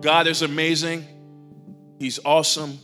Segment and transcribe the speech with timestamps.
[0.00, 1.06] God is amazing.
[1.98, 2.78] He's awesome.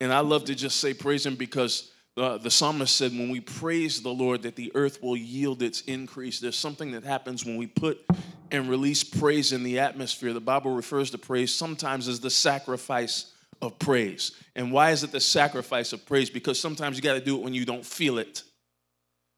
[0.00, 3.38] And I love to just say praise him because uh, the psalmist said, when we
[3.38, 6.40] praise the Lord, that the earth will yield its increase.
[6.40, 8.04] There's something that happens when we put
[8.50, 10.32] and release praise in the atmosphere.
[10.32, 13.32] The Bible refers to praise sometimes as the sacrifice
[13.62, 14.32] of praise.
[14.56, 16.28] And why is it the sacrifice of praise?
[16.28, 18.42] Because sometimes you got to do it when you don't feel it.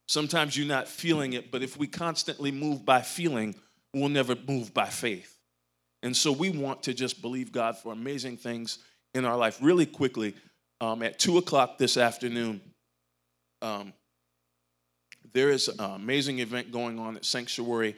[0.09, 3.55] Sometimes you're not feeling it, but if we constantly move by feeling,
[3.93, 5.36] we'll never move by faith.
[6.07, 8.79] And so we want to just believe God for amazing things
[9.13, 9.59] in our life.
[9.61, 10.37] Really quickly,
[10.81, 12.61] um, at 2 o'clock this afternoon,
[13.61, 13.93] um,
[15.33, 17.97] there is an amazing event going on at Sanctuary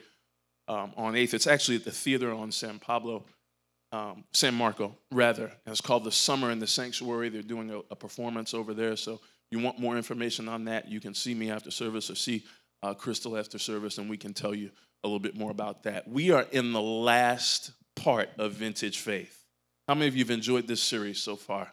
[0.69, 1.35] um, on 8th.
[1.35, 3.27] It's actually at the theater on San Pablo,
[3.93, 5.45] um, San Marco, rather.
[5.45, 7.29] And it's called The Summer in the Sanctuary.
[7.29, 8.97] They're doing a, a, performance over there.
[8.97, 9.21] So if
[9.51, 12.47] you want more information on that, you can see me after service or see
[12.83, 14.71] uh, Crystal after service, and we can tell you
[15.05, 16.09] a little bit more about that.
[16.09, 19.45] We are in the last part of Vintage Faith.
[19.87, 21.73] How many of you have enjoyed this series so far?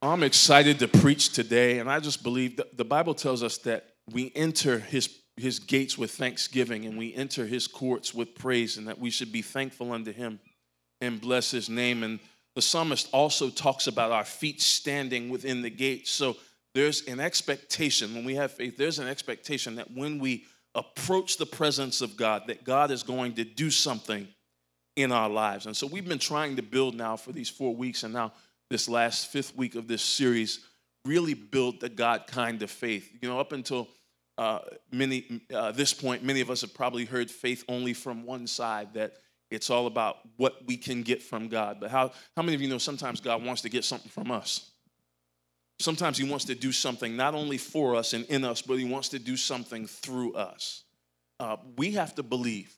[0.00, 3.94] I'm excited to preach today, and I just believe that the Bible tells us that
[4.12, 8.86] we enter his, his gates with thanksgiving and we enter his courts with praise, and
[8.86, 10.38] that we should be thankful unto him
[11.00, 12.02] and bless his name.
[12.02, 12.20] And
[12.54, 16.10] the psalmist also talks about our feet standing within the gates.
[16.10, 16.36] So
[16.74, 21.46] there's an expectation when we have faith, there's an expectation that when we approach the
[21.46, 24.28] presence of God, that God is going to do something
[24.96, 25.66] in our lives.
[25.66, 28.32] And so we've been trying to build now for these four weeks, and now
[28.70, 30.60] this last fifth week of this series
[31.04, 33.10] really build the God kind of faith.
[33.20, 33.88] You know, up until
[34.36, 34.60] uh,
[34.92, 38.94] many uh, this point, many of us have probably heard faith only from one side
[38.94, 39.14] that
[39.50, 41.78] it's all about what we can get from God.
[41.80, 44.70] But how, how many of you know sometimes God wants to get something from us?
[45.80, 48.84] Sometimes He wants to do something not only for us and in us, but He
[48.84, 50.84] wants to do something through us.
[51.38, 52.74] Uh, we have to believe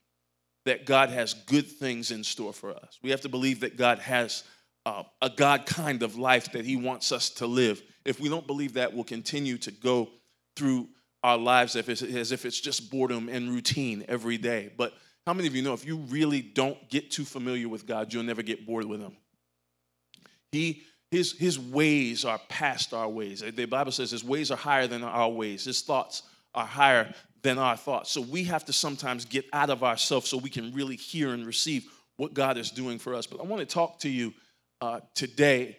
[0.66, 2.98] that God has good things in store for us.
[3.02, 4.44] We have to believe that God has
[4.84, 7.82] uh, a God kind of life that He wants us to live.
[8.04, 10.10] If we don't believe that, we'll continue to go
[10.56, 10.88] through
[11.22, 14.72] our lives as if it's just boredom and routine every day.
[14.76, 14.94] But
[15.26, 18.22] how many of you know if you really don't get too familiar with God, you'll
[18.22, 19.16] never get bored with Him?
[20.52, 23.40] He his, his ways are past our ways.
[23.40, 25.64] The Bible says his ways are higher than our ways.
[25.64, 26.22] His thoughts
[26.54, 27.12] are higher
[27.42, 28.10] than our thoughts.
[28.10, 31.46] So we have to sometimes get out of ourselves so we can really hear and
[31.46, 33.26] receive what God is doing for us.
[33.26, 34.32] But I want to talk to you
[34.80, 35.78] uh, today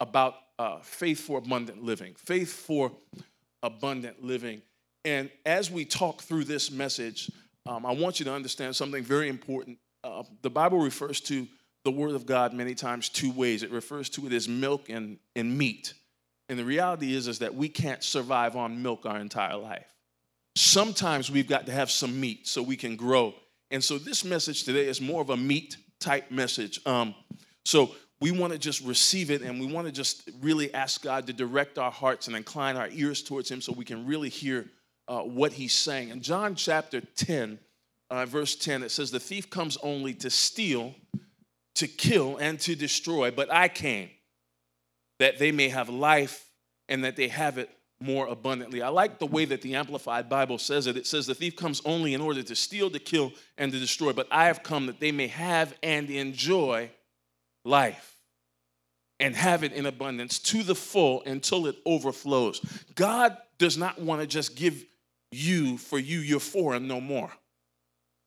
[0.00, 2.14] about uh, faith for abundant living.
[2.14, 2.92] Faith for
[3.62, 4.62] abundant living.
[5.04, 7.30] And as we talk through this message,
[7.66, 9.78] um, I want you to understand something very important.
[10.04, 11.46] Uh, the Bible refers to
[11.84, 13.62] the Word of God many times two ways.
[13.62, 15.94] It refers to it as milk and, and meat.
[16.48, 19.86] And the reality is, is that we can't survive on milk our entire life.
[20.54, 23.34] Sometimes we've got to have some meat so we can grow.
[23.70, 26.80] And so this message today is more of a meat type message.
[26.84, 27.14] Um,
[27.64, 31.26] so we want to just receive it and we want to just really ask God
[31.26, 34.66] to direct our hearts and incline our ears towards Him so we can really hear
[35.08, 36.10] uh, what He's saying.
[36.10, 37.58] In John chapter 10,
[38.10, 40.94] uh, verse 10, it says, The thief comes only to steal,
[41.76, 44.10] to kill, and to destroy, but I came
[45.18, 46.50] that they may have life
[46.88, 48.82] and that they have it more abundantly.
[48.82, 50.96] I like the way that the Amplified Bible says it.
[50.96, 54.12] It says, The thief comes only in order to steal, to kill, and to destroy,
[54.12, 56.90] but I have come that they may have and enjoy
[57.64, 58.16] life
[59.20, 62.60] and have it in abundance to the full until it overflows.
[62.94, 64.84] God does not want to just give
[65.30, 67.30] you for you, you're for, and no more.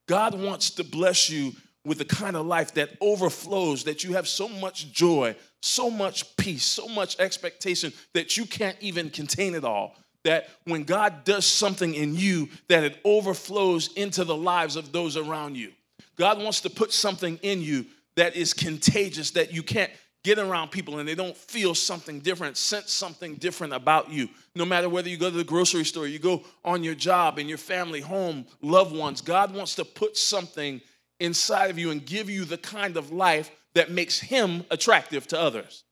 [0.08, 1.52] God wants to bless you
[1.86, 6.36] with the kind of life that overflows, that you have so much joy, so much
[6.36, 9.94] peace, so much expectation that you can't even contain it all.
[10.24, 15.16] That when God does something in you, that it overflows into the lives of those
[15.16, 15.72] around you.
[16.16, 17.86] God wants to put something in you
[18.16, 19.92] that is contagious, that you can't
[20.24, 24.28] get around people and they don't feel something different, sense something different about you.
[24.56, 27.48] No matter whether you go to the grocery store, you go on your job, in
[27.48, 30.80] your family, home, loved ones, God wants to put something
[31.20, 35.40] inside of you and give you the kind of life that makes him attractive to
[35.40, 35.84] others.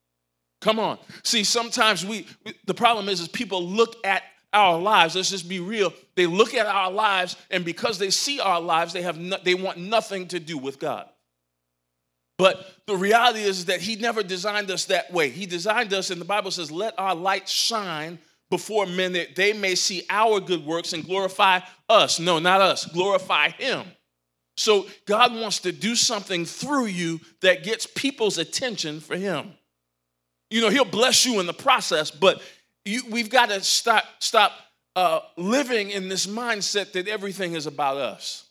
[0.61, 0.99] Come on.
[1.23, 2.27] See, sometimes we,
[2.65, 4.23] the problem is, is people look at
[4.55, 5.15] our lives.
[5.15, 5.93] Let's just be real.
[6.15, 9.55] They look at our lives, and because they see our lives, they have no, they
[9.55, 11.09] want nothing to do with God.
[12.39, 15.29] But the reality is that He never designed us that way.
[15.29, 18.19] He designed us, and the Bible says, "Let our light shine
[18.49, 22.87] before men that they may see our good works and glorify us." No, not us.
[22.87, 23.85] Glorify Him.
[24.57, 29.53] So God wants to do something through you that gets people's attention for Him.
[30.51, 32.41] You know, He'll bless you in the process, but
[32.85, 34.53] you, we've got to stop stop
[34.97, 38.45] uh, living in this mindset that everything is about us.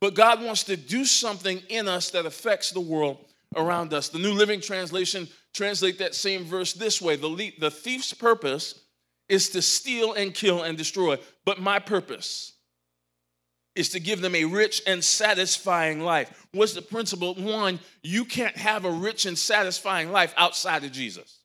[0.00, 3.18] but God wants to do something in us that affects the world
[3.56, 4.08] around us.
[4.08, 8.80] The New Living Translation translate that same verse this way: the, the thief's purpose
[9.28, 12.54] is to steal and kill and destroy, but my purpose
[13.76, 16.46] is to give them a rich and satisfying life.
[16.52, 17.34] What's the principle?
[17.34, 21.38] One, you can't have a rich and satisfying life outside of Jesus.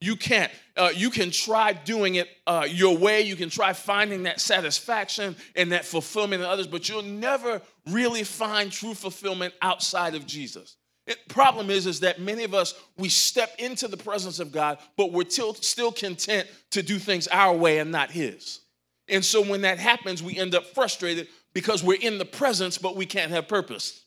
[0.00, 0.52] You can't.
[0.76, 3.22] Uh, you can try doing it uh, your way.
[3.22, 8.22] You can try finding that satisfaction and that fulfillment in others, but you'll never really
[8.22, 10.76] find true fulfillment outside of Jesus.
[11.06, 14.78] The problem is, is that many of us we step into the presence of God,
[14.96, 18.60] but we're still, still content to do things our way and not His.
[19.08, 22.96] And so when that happens, we end up frustrated because we're in the presence, but
[22.96, 24.04] we can't have purpose.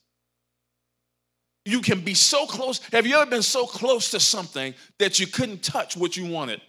[1.65, 2.79] You can be so close.
[2.91, 6.61] Have you ever been so close to something that you couldn't touch what you wanted?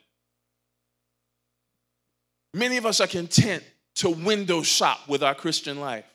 [2.54, 3.62] Many of us are content
[3.96, 6.06] to window shop with our Christian life.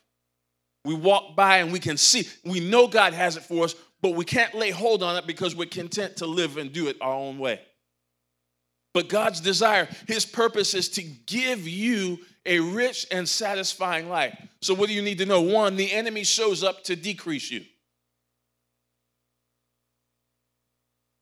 [0.83, 4.15] We walk by and we can see, we know God has it for us, but
[4.15, 7.13] we can't lay hold on it because we're content to live and do it our
[7.13, 7.62] own way.
[8.95, 14.38] But God's desire, His purpose is to give you a rich and satisfying life.
[14.62, 15.42] So, what do you need to know?
[15.42, 17.63] One, the enemy shows up to decrease you.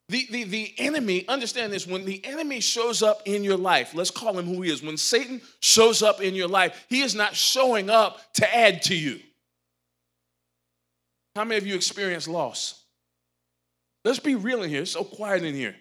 [0.10, 4.12] The, the, the enemy, understand this, when the enemy shows up in your life, let's
[4.12, 4.84] call him who he is.
[4.84, 8.96] When Satan shows up in your life, he is not showing up to add to
[8.96, 9.20] you.
[11.36, 12.84] How many of you experience loss?
[14.06, 14.82] Let's be real in here.
[14.82, 15.76] It's so quiet in here.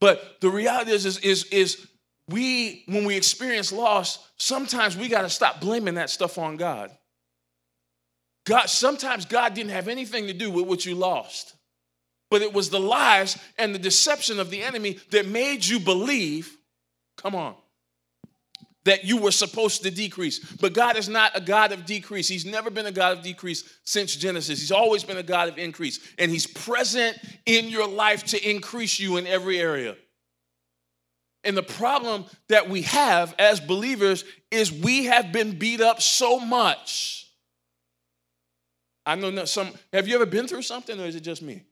[0.00, 1.86] But the reality is, is, is, is
[2.28, 6.90] we, when we experience loss, sometimes we got to stop blaming that stuff on God.
[8.44, 11.54] God, sometimes God didn't have anything to do with what you lost.
[12.30, 16.56] But it was the lies and the deception of the enemy that made you believe,
[17.16, 17.54] come on,
[18.84, 20.40] that you were supposed to decrease.
[20.54, 22.28] But God is not a God of decrease.
[22.28, 24.60] He's never been a God of decrease since Genesis.
[24.60, 26.00] He's always been a God of increase.
[26.18, 27.16] And He's present
[27.46, 29.96] in your life to increase you in every area.
[31.44, 36.40] And the problem that we have as believers is we have been beat up so
[36.40, 37.30] much.
[39.06, 41.62] I know some, have you ever been through something or is it just me?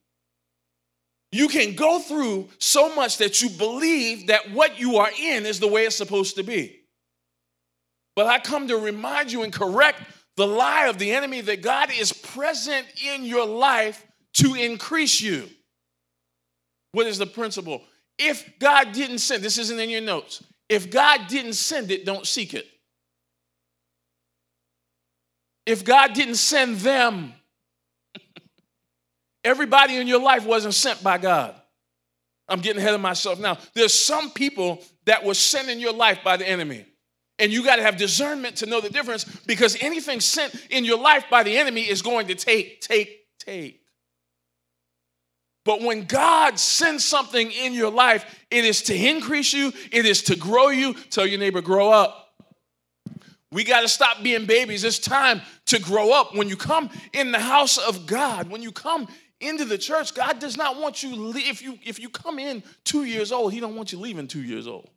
[1.31, 5.59] You can go through so much that you believe that what you are in is
[5.59, 6.81] the way it's supposed to be.
[8.15, 10.03] But I come to remind you and correct
[10.37, 15.49] the lie of the enemy that God is present in your life to increase you.
[16.93, 17.83] What is the principle?
[18.19, 20.43] If God didn't send, this isn't in your notes.
[20.69, 22.67] If God didn't send it, don't seek it.
[25.67, 27.33] If God didn't send them,
[29.45, 31.55] everybody in your life wasn't sent by God.
[32.49, 33.59] I'm getting ahead of myself now.
[33.75, 36.87] There's some people that were sent in your life by the enemy.
[37.39, 40.99] And you got to have discernment to know the difference because anything sent in your
[40.99, 43.82] life by the enemy is going to take, take, take.
[45.65, 50.23] But when God sends something in your life, it is to increase you, it is
[50.25, 50.95] to grow you.
[51.11, 52.19] Tell your neighbor, grow up.
[53.53, 54.83] We got to stop being babies.
[54.83, 56.35] It's time to grow up.
[56.35, 59.07] When you come in the house of God, when you come
[59.41, 63.05] into the church, God does not want you if you if you come in 2
[63.05, 64.89] years old, he don't want you leaving 2 years old.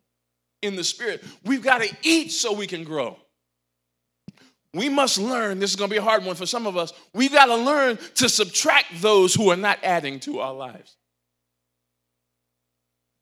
[0.61, 3.17] In the spirit, we've got to eat so we can grow.
[4.75, 6.91] We must learn, this is going to be a hard one for some of us.
[7.13, 10.97] We've got to learn to subtract those who are not adding to our lives.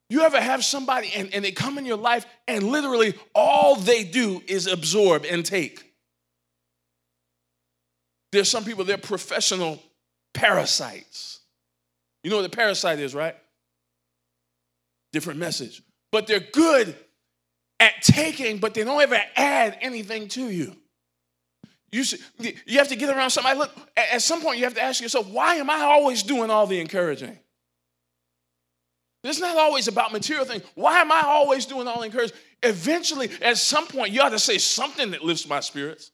[0.09, 4.03] You ever have somebody and, and they come in your life and literally all they
[4.03, 5.93] do is absorb and take?
[8.31, 9.79] There's some people, they're professional
[10.33, 11.39] parasites.
[12.23, 13.35] You know what a parasite is, right?
[15.11, 15.83] Different message.
[16.11, 16.95] But they're good
[17.79, 20.75] at taking, but they don't ever add anything to you.
[21.93, 22.03] You,
[22.65, 23.59] you have to get around somebody.
[23.59, 26.65] Look, at some point, you have to ask yourself, why am I always doing all
[26.65, 27.37] the encouraging?
[29.23, 30.63] It's not always about material things.
[30.73, 32.35] Why am I always doing all the encouraging?
[32.63, 36.09] Eventually, at some point, you ought to say something that lifts my spirits.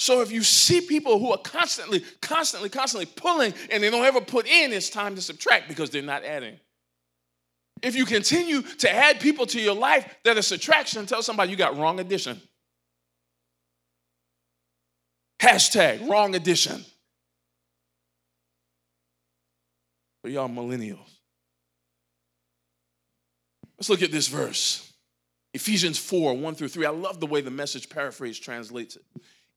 [0.00, 4.22] So if you see people who are constantly, constantly, constantly pulling and they don't ever
[4.22, 6.58] put in, it's time to subtract because they're not adding.
[7.82, 11.56] If you continue to add people to your life that is subtraction, tell somebody you
[11.58, 12.40] got wrong addition.
[15.40, 16.84] Hashtag wrong edition.
[20.22, 20.98] For y'all millennials.
[23.78, 24.92] Let's look at this verse.
[25.54, 26.86] Ephesians 4, 1 through 3.
[26.86, 29.02] I love the way the message paraphrase translates it.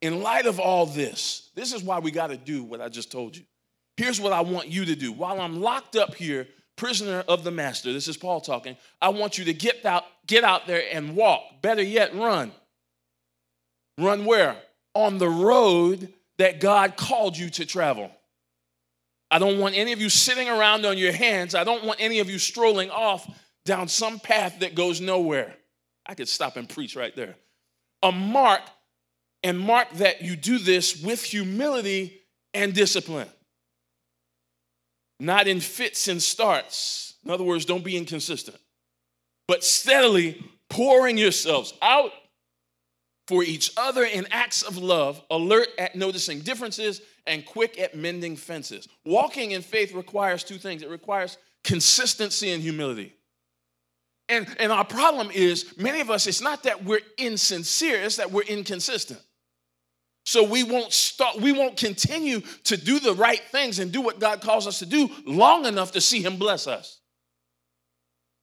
[0.01, 3.11] In light of all this, this is why we got to do what I just
[3.11, 3.43] told you.
[3.97, 5.11] Here's what I want you to do.
[5.11, 9.37] While I'm locked up here, prisoner of the master, this is Paul talking, I want
[9.37, 11.41] you to get out, get out there and walk.
[11.61, 12.53] Better yet, run.
[13.97, 14.55] Run where?
[14.93, 18.11] On the road that God called you to travel.
[19.31, 21.53] I don't want any of you sitting around on your hands.
[21.53, 23.29] I don't want any of you strolling off
[23.65, 25.55] down some path that goes nowhere.
[26.05, 27.35] I could stop and preach right there.
[28.01, 28.61] A mark,
[29.43, 32.21] and mark that you do this with humility
[32.53, 33.27] and discipline,
[35.19, 37.13] not in fits and starts.
[37.23, 38.57] In other words, don't be inconsistent,
[39.47, 42.11] but steadily pouring yourselves out
[43.29, 48.35] for each other in acts of love, alert at noticing differences, and quick at mending
[48.35, 48.87] fences.
[49.05, 53.13] Walking in faith requires two things it requires consistency and humility.
[54.29, 58.31] And, and our problem is, many of us, it's not that we're insincere, it's that
[58.31, 59.21] we're inconsistent.
[60.25, 64.19] So we won't start, we won't continue to do the right things and do what
[64.19, 66.99] God calls us to do long enough to see Him bless us.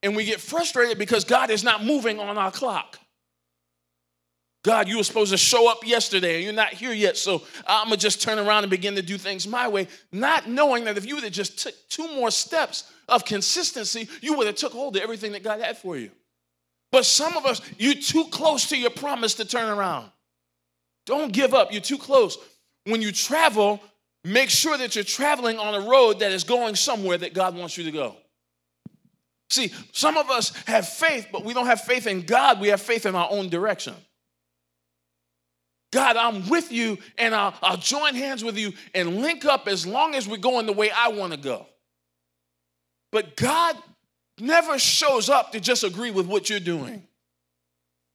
[0.05, 3.00] And we get frustrated because God is not moving on our clock.
[4.66, 7.85] God, you were supposed to show up yesterday and you're not here yet, so I'm
[7.87, 11.06] gonna just turn around and begin to do things my way, not knowing that if
[11.06, 14.96] you would have just took two more steps of consistency, you would have took hold
[14.96, 16.11] of everything that God had for you.
[16.90, 20.11] But some of us, you're too close to your promise to turn around.
[21.04, 21.70] Don't give up.
[21.70, 22.37] You're too close.
[22.87, 23.80] When you travel,
[24.25, 27.78] make sure that you're traveling on a road that is going somewhere that God wants
[27.78, 28.16] you to go.
[29.49, 32.61] See, some of us have faith, but we don't have faith in God.
[32.61, 33.94] We have faith in our own direction.
[35.93, 39.87] God, I'm with you and I'll, I'll join hands with you and link up as
[39.87, 41.66] long as we're going the way I want to go.
[43.12, 43.76] But God
[44.38, 47.07] never shows up to just agree with what you're doing.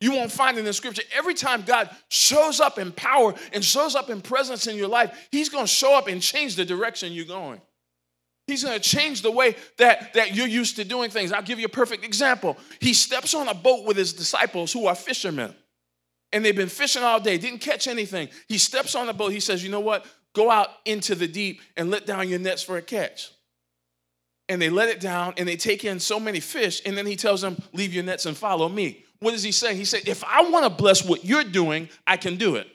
[0.02, 3.96] You won't find in the scripture every time God shows up in power and shows
[3.96, 7.14] up in presence in your life, He's going to show up and change the direction
[7.14, 7.62] you're going.
[8.48, 11.32] He's going to change the way that, that you're used to doing things.
[11.32, 12.58] I'll give you a perfect example.
[12.80, 15.54] He steps on a boat with his disciples who are fishermen
[16.34, 18.30] and they've been fishing all day, didn't catch anything.
[18.48, 19.32] He steps on the boat.
[19.32, 20.06] He says, You know what?
[20.34, 23.32] Go out into the deep and let down your nets for a catch.
[24.48, 26.82] And they let it down and they take in so many fish.
[26.86, 29.04] And then he tells them, Leave your nets and follow me.
[29.20, 29.78] What is he saying?
[29.78, 32.68] He said, If I want to bless what you're doing, I can do it.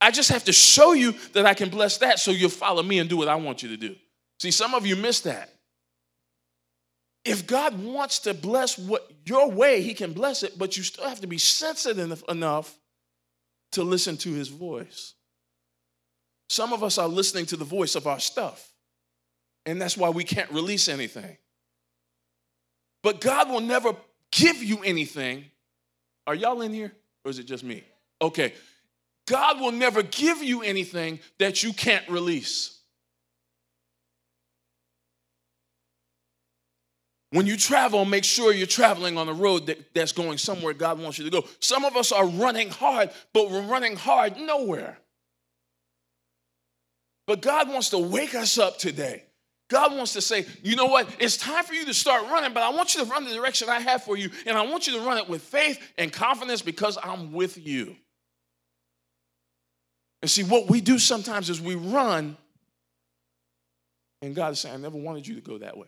[0.00, 2.98] I just have to show you that I can bless that so you'll follow me
[2.98, 3.94] and do what I want you to do.
[4.38, 5.50] See, some of you miss that.
[7.24, 11.08] If God wants to bless what your way, He can bless it, but you still
[11.08, 12.74] have to be sensitive enough
[13.72, 15.14] to listen to His voice.
[16.48, 18.72] Some of us are listening to the voice of our stuff,
[19.66, 21.36] and that's why we can't release anything.
[23.02, 23.94] But God will never
[24.32, 25.44] give you anything.
[26.26, 26.92] Are y'all in here,
[27.24, 27.84] or is it just me?
[28.20, 28.54] Okay.
[29.26, 32.79] God will never give you anything that you can't release.
[37.32, 40.98] When you travel, make sure you're traveling on a road that, that's going somewhere God
[40.98, 41.44] wants you to go.
[41.60, 44.98] Some of us are running hard, but we're running hard nowhere.
[47.28, 49.24] But God wants to wake us up today.
[49.68, 51.08] God wants to say, you know what?
[51.20, 53.68] It's time for you to start running, but I want you to run the direction
[53.68, 54.30] I have for you.
[54.44, 57.94] And I want you to run it with faith and confidence because I'm with you.
[60.22, 62.36] And see, what we do sometimes is we run,
[64.20, 65.86] and God is saying, I never wanted you to go that way.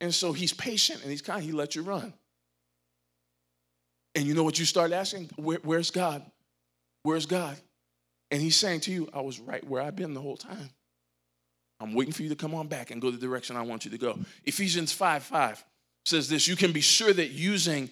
[0.00, 1.42] And so he's patient and he's kind.
[1.42, 2.12] He lets you run.
[4.14, 5.30] And you know what you start asking?
[5.36, 6.24] Where, where's God?
[7.02, 7.56] Where's God?
[8.30, 10.70] And he's saying to you, I was right where I've been the whole time.
[11.80, 13.90] I'm waiting for you to come on back and go the direction I want you
[13.92, 14.18] to go.
[14.44, 15.64] Ephesians 5 5
[16.04, 17.88] says this You can be sure that using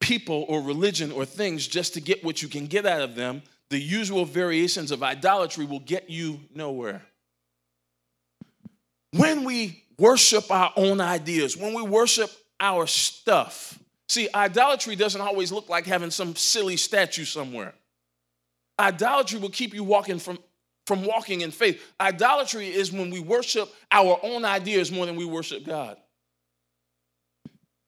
[0.00, 3.42] people or religion or things just to get what you can get out of them,
[3.70, 7.02] the usual variations of idolatry will get you nowhere.
[9.12, 13.78] When we worship our own ideas, when we worship our stuff.
[14.08, 17.74] See, idolatry doesn't always look like having some silly statue somewhere.
[18.78, 20.38] Idolatry will keep you walking from,
[20.86, 21.82] from walking in faith.
[22.00, 25.96] Idolatry is when we worship our own ideas more than we worship God.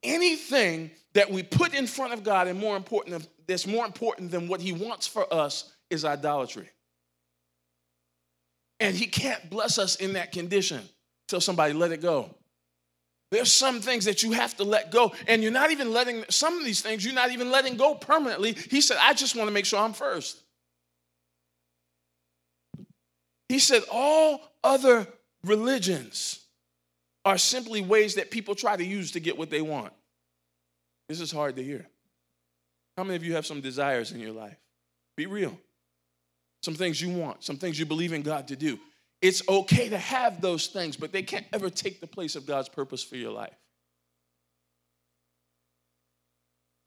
[0.03, 4.47] Anything that we put in front of God and more important that's more important than
[4.47, 6.69] what He wants for us is idolatry.
[8.79, 10.83] And He can't bless us in that condition.
[11.29, 12.35] Tell somebody, let it go.
[13.31, 16.59] There's some things that you have to let go, and you're not even letting some
[16.59, 18.55] of these things, you're not even letting go permanently.
[18.55, 20.41] He said, I just want to make sure I'm first.
[23.51, 25.07] He said, all other
[25.45, 26.41] religions
[27.25, 29.93] are simply ways that people try to use to get what they want.
[31.11, 31.87] This is hard to hear.
[32.97, 34.57] How many of you have some desires in your life?
[35.17, 35.59] Be real.
[36.63, 38.79] Some things you want, some things you believe in God to do.
[39.21, 42.69] It's okay to have those things, but they can't ever take the place of God's
[42.69, 43.57] purpose for your life.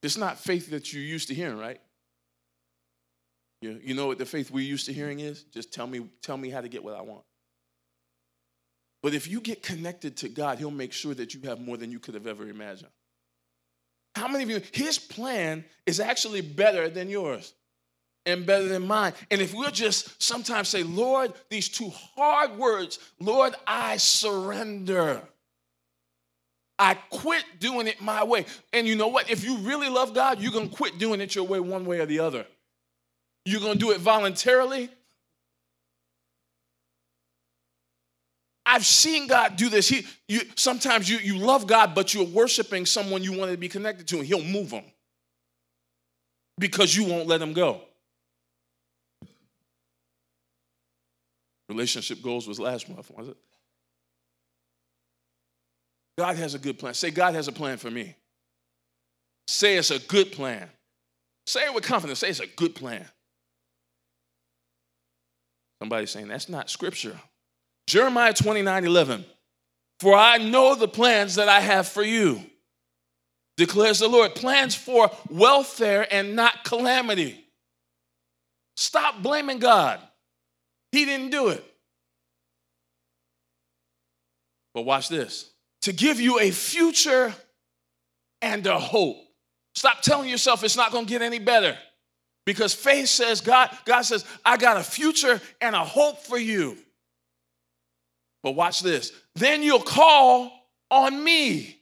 [0.01, 1.79] It's not faith that you're used to hearing, right?
[3.61, 5.43] You, you know what the faith we're used to hearing is?
[5.43, 7.23] Just tell me, tell me how to get what I want.
[9.03, 11.91] But if you get connected to God, He'll make sure that you have more than
[11.91, 12.91] you could have ever imagined.
[14.15, 17.53] How many of you, His plan is actually better than yours
[18.25, 19.13] and better than mine?
[19.29, 25.21] And if we'll just sometimes say, Lord, these two hard words, Lord, I surrender.
[26.77, 28.45] I quit doing it my way.
[28.73, 29.29] And you know what?
[29.29, 31.99] If you really love God, you're going to quit doing it your way, one way
[31.99, 32.45] or the other.
[33.45, 34.89] You're going to do it voluntarily.
[38.65, 39.89] I've seen God do this.
[39.89, 43.67] He, you, sometimes you, you love God, but you're worshiping someone you want to be
[43.67, 44.85] connected to, and He'll move them
[46.57, 47.81] because you won't let Him go.
[51.71, 53.37] Relationship goals was last month, was it?
[56.17, 56.93] God has a good plan.
[56.93, 58.13] Say, God has a plan for me.
[59.47, 60.69] Say it's a good plan.
[61.45, 62.19] Say it with confidence.
[62.19, 63.07] Say it's a good plan.
[65.81, 67.17] Somebody's saying that's not scripture.
[67.87, 69.25] Jeremiah 29 11.
[70.01, 72.41] For I know the plans that I have for you,
[73.55, 74.35] declares the Lord.
[74.35, 77.45] Plans for welfare and not calamity.
[78.75, 80.01] Stop blaming God.
[80.91, 81.63] He didn't do it.
[84.73, 85.49] But watch this
[85.81, 87.33] to give you a future
[88.41, 89.17] and a hope.
[89.75, 91.77] Stop telling yourself it's not going to get any better.
[92.45, 96.77] Because faith says, God, God says, I got a future and a hope for you.
[98.43, 99.11] But watch this.
[99.35, 100.51] Then you'll call
[100.89, 101.79] on me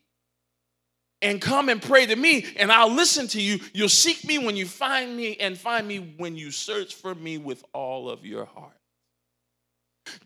[1.21, 3.59] and come and pray to me, and I'll listen to you.
[3.73, 7.37] You'll seek me when you find me, and find me when you search for me
[7.37, 8.78] with all of your heart.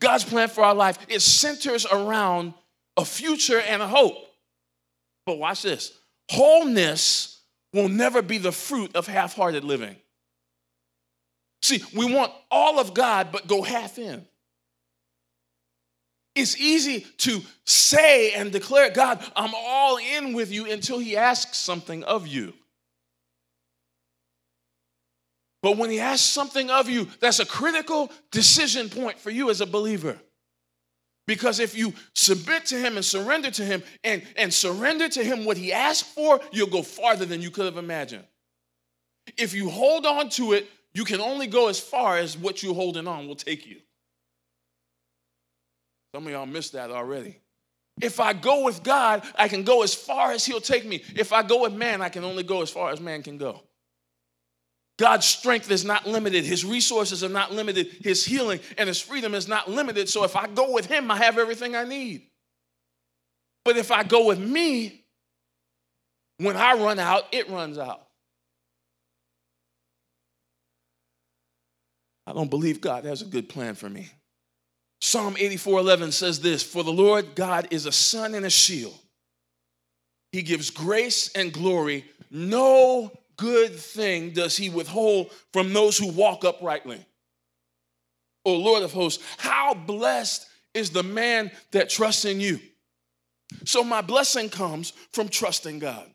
[0.00, 2.54] God's plan for our life it centers around
[2.96, 4.16] a future and a hope.
[5.26, 5.92] But watch this
[6.30, 7.40] wholeness
[7.72, 9.96] will never be the fruit of half hearted living.
[11.62, 14.26] See, we want all of God, but go half in.
[16.34, 21.58] It's easy to say and declare, God, I'm all in with you until He asks
[21.58, 22.52] something of you.
[25.64, 29.62] But when He asks something of you, that's a critical decision point for you as
[29.62, 30.18] a believer.
[31.26, 35.46] Because if you submit to him and surrender to him and, and surrender to him
[35.46, 38.24] what he asked for, you'll go farther than you could have imagined.
[39.38, 42.74] If you hold on to it, you can only go as far as what you're
[42.74, 43.78] holding on will take you.
[46.14, 47.40] Some of y'all missed that already.
[48.02, 51.02] If I go with God, I can go as far as he'll take me.
[51.16, 53.62] If I go with man, I can only go as far as man can go.
[54.98, 56.44] God's strength is not limited.
[56.44, 57.88] His resources are not limited.
[58.02, 60.08] His healing and his freedom is not limited.
[60.08, 62.28] So if I go with him, I have everything I need.
[63.64, 65.04] But if I go with me,
[66.38, 68.06] when I run out, it runs out.
[72.26, 74.10] I don't believe God has a good plan for me.
[75.00, 78.98] Psalm 84 11 says this For the Lord God is a sun and a shield.
[80.32, 82.04] He gives grace and glory.
[82.30, 87.04] No good thing does he withhold from those who walk uprightly.
[88.44, 92.60] O Lord of hosts, how blessed is the man that trusts in you.
[93.64, 96.10] So, my blessing comes from trusting God.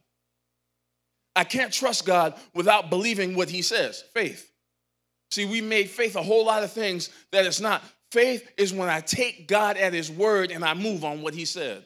[1.36, 4.52] I can't trust God without believing what he says faith.
[5.32, 7.84] See, we made faith a whole lot of things that it's not.
[8.12, 11.46] Faith is when I take God at his word and I move on what he
[11.46, 11.86] said.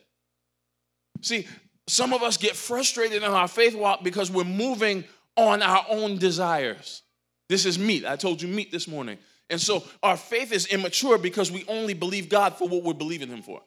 [1.22, 1.48] See,
[1.88, 5.04] some of us get frustrated in our faith walk because we're moving
[5.36, 7.02] on our own desires.
[7.50, 8.06] This is meat.
[8.06, 9.18] I told you meat this morning.
[9.50, 13.30] And so our faith is immature because we only believe God for what we're believing
[13.30, 13.62] Him for.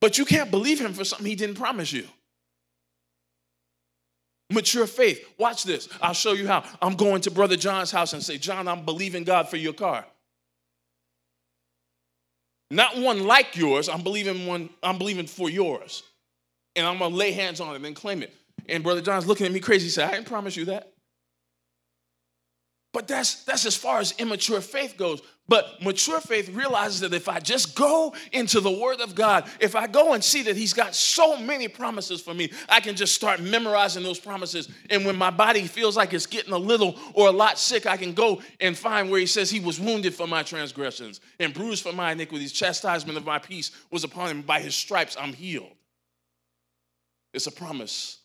[0.00, 2.06] But you can't believe Him for something He didn't promise you.
[4.50, 5.26] Mature faith.
[5.38, 5.88] Watch this.
[6.00, 6.64] I'll show you how.
[6.80, 10.04] I'm going to Brother John's house and say, John, I'm believing God for your car.
[12.70, 13.88] Not one like yours.
[13.88, 16.02] I'm believing one, I'm believing for yours.
[16.76, 18.34] And I'm gonna lay hands on it and claim it.
[18.68, 19.86] And Brother John's looking at me crazy.
[19.86, 20.94] He said, I didn't promise you that.
[22.94, 25.20] But that's, that's as far as immature faith goes.
[25.48, 29.74] But mature faith realizes that if I just go into the Word of God, if
[29.74, 33.14] I go and see that He's got so many promises for me, I can just
[33.14, 34.70] start memorizing those promises.
[34.90, 37.96] And when my body feels like it's getting a little or a lot sick, I
[37.96, 41.82] can go and find where He says He was wounded for my transgressions and bruised
[41.82, 42.52] for my iniquities.
[42.52, 44.42] Chastisement of my peace was upon Him.
[44.42, 45.72] By His stripes, I'm healed.
[47.34, 48.18] It's a promise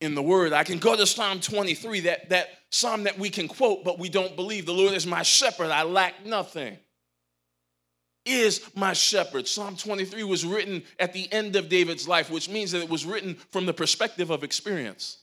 [0.00, 0.52] in the word.
[0.52, 4.08] I can go to Psalm 23, that, that psalm that we can quote, but we
[4.08, 4.66] don't believe.
[4.66, 6.78] The Lord is my shepherd, I lack nothing.
[8.26, 9.48] Is my shepherd.
[9.48, 13.06] Psalm 23 was written at the end of David's life, which means that it was
[13.06, 15.16] written from the perspective of experience.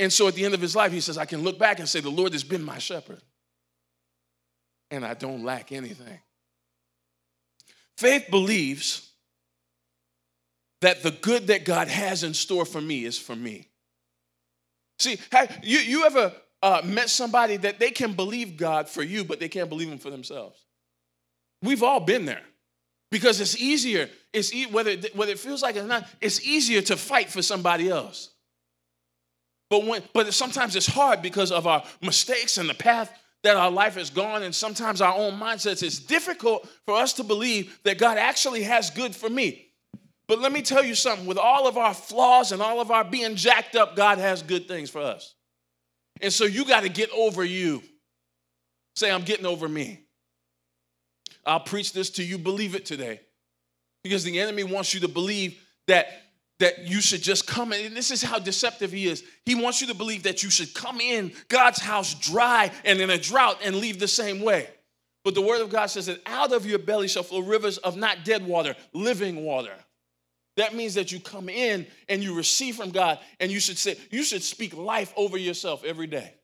[0.00, 1.88] And so at the end of his life, he says, I can look back and
[1.88, 3.22] say, The Lord has been my shepherd,
[4.90, 6.18] and I don't lack anything.
[7.96, 9.11] Faith believes
[10.82, 13.68] that the good that God has in store for me is for me.
[14.98, 19.24] See, have you, you ever uh, met somebody that they can believe God for you,
[19.24, 20.58] but they can't believe Him for themselves?
[21.62, 22.42] We've all been there
[23.10, 24.08] because it's easier.
[24.32, 26.06] It's e- whether whether it feels like it or not.
[26.20, 28.30] It's easier to fight for somebody else.
[29.70, 33.10] But when but sometimes it's hard because of our mistakes and the path
[33.44, 35.82] that our life has gone, and sometimes our own mindsets.
[35.82, 39.71] It's difficult for us to believe that God actually has good for me.
[40.32, 43.04] But let me tell you something with all of our flaws and all of our
[43.04, 45.34] being jacked up, God has good things for us.
[46.22, 47.82] And so you got to get over you.
[48.96, 50.00] Say, I'm getting over me.
[51.44, 53.20] I'll preach this to you, believe it today.
[54.02, 56.06] Because the enemy wants you to believe that,
[56.60, 57.84] that you should just come in.
[57.84, 59.22] And this is how deceptive he is.
[59.44, 63.10] He wants you to believe that you should come in God's house dry and in
[63.10, 64.66] a drought and leave the same way.
[65.24, 67.98] But the word of God says that out of your belly shall flow rivers of
[67.98, 69.74] not dead water, living water.
[70.56, 73.96] That means that you come in and you receive from God, and you should say,
[74.10, 76.34] you should speak life over yourself every day.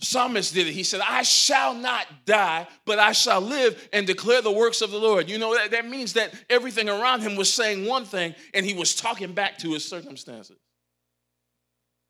[0.00, 0.72] Psalmist did it.
[0.72, 4.92] He said, I shall not die, but I shall live and declare the works of
[4.92, 5.28] the Lord.
[5.28, 8.74] You know, that, that means that everything around him was saying one thing and he
[8.74, 10.56] was talking back to his circumstances.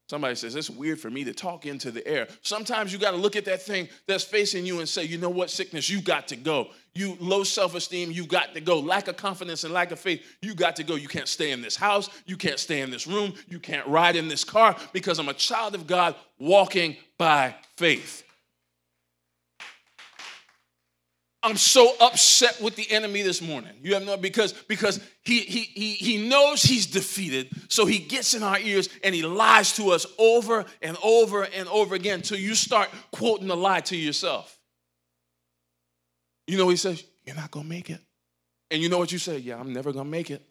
[0.08, 2.28] Somebody says, It's weird for me to talk into the air.
[2.40, 5.28] Sometimes you got to look at that thing that's facing you and say, You know
[5.28, 6.68] what, sickness, you got to go.
[6.94, 8.80] You low self esteem, you got to go.
[8.80, 10.94] Lack of confidence and lack of faith, you got to go.
[10.94, 12.08] You can't stay in this house.
[12.24, 13.34] You can't stay in this room.
[13.48, 18.24] You can't ride in this car because I'm a child of God walking by faith.
[21.42, 23.72] I'm so upset with the enemy this morning.
[23.80, 28.34] You have no because because he he he he knows he's defeated, so he gets
[28.34, 32.38] in our ears and he lies to us over and over and over again until
[32.38, 34.58] you start quoting the lie to yourself.
[36.48, 38.00] You know he says, You're not gonna make it.
[38.70, 39.38] And you know what you say?
[39.38, 40.42] Yeah, I'm never gonna make it.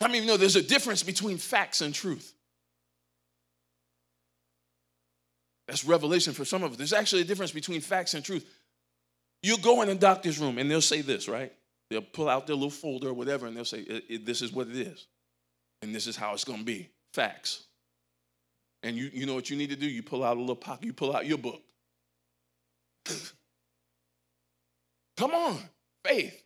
[0.00, 2.32] I mean, you know there's a difference between facts and truth?
[5.70, 6.78] That's revelation for some of us.
[6.78, 8.44] There's actually a difference between facts and truth.
[9.40, 11.52] You go in a doctor's room and they'll say this, right?
[11.90, 14.74] They'll pull out their little folder or whatever and they'll say, This is what it
[14.74, 15.06] is.
[15.80, 16.88] And this is how it's going to be.
[17.14, 17.62] Facts.
[18.82, 19.86] And you, you know what you need to do?
[19.86, 21.62] You pull out a little pocket, you pull out your book.
[25.16, 25.56] Come on,
[26.04, 26.42] faith.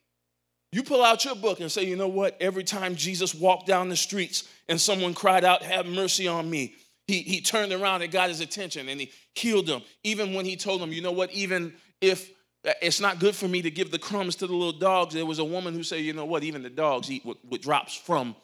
[0.70, 2.37] You pull out your book and say, you know what?
[2.40, 6.74] Every time Jesus walked down the streets and someone cried out, Have mercy on me,
[7.06, 9.82] he, he turned around and got his attention and he healed him.
[10.02, 12.30] Even when he told him, you know what, even if
[12.66, 15.26] uh, it's not good for me to give the crumbs to the little dogs, there
[15.26, 17.94] was a woman who said, you know what, even the dogs eat what, what drops
[17.94, 18.34] from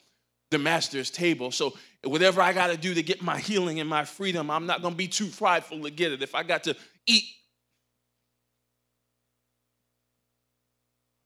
[0.51, 1.51] the master's table.
[1.51, 4.83] So whatever I got to do to get my healing and my freedom, I'm not
[4.83, 6.23] going to be too prideful to get it.
[6.23, 7.25] If I got to eat.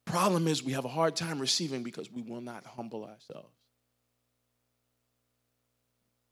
[0.07, 3.51] Problem is, we have a hard time receiving because we will not humble ourselves.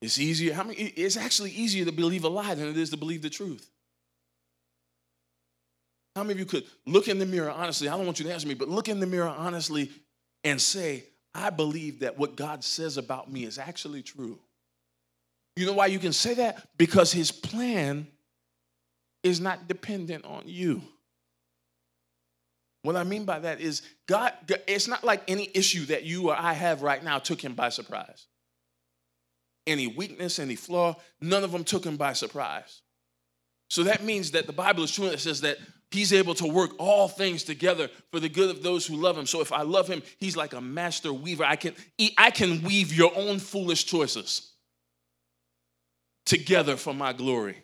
[0.03, 0.53] It's easier.
[0.53, 3.31] How many, it's actually easier to believe a lie than it is to believe the
[3.31, 3.71] truth.
[6.17, 7.89] How many of you could look in the mirror honestly?
[7.89, 9.93] I don't want you to answer me, but look in the mirror honestly
[10.43, 14.41] and say, I believe that what God says about me is actually true.
[15.55, 16.67] You know why you can say that?
[16.77, 18.09] Because his plan
[19.23, 20.83] is not dependent on you.
[22.83, 24.33] What I mean by that is, God,
[24.67, 27.69] it's not like any issue that you or I have right now took him by
[27.69, 28.27] surprise
[29.67, 32.83] any weakness, any flaw, none of them took him by surprise.
[33.69, 35.59] So that means that the Bible is true it says that
[35.91, 39.27] he's able to work all things together for the good of those who love him.
[39.27, 41.45] So if I love him, he's like a master weaver.
[41.45, 41.75] I can,
[42.19, 44.53] I can weave your own foolish choices
[46.27, 47.63] together for my glory.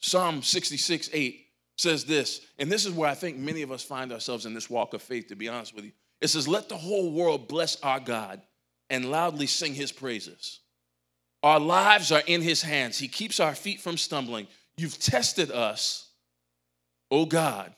[0.00, 4.12] Psalm 66, 8 says this, and this is where I think many of us find
[4.12, 5.92] ourselves in this walk of faith, to be honest with you.
[6.20, 8.40] It says, Let the whole world bless our God
[8.90, 10.60] and loudly sing his praises.
[11.42, 12.98] Our lives are in his hands.
[12.98, 14.46] He keeps our feet from stumbling.
[14.76, 16.10] You've tested us,
[17.10, 17.72] oh God.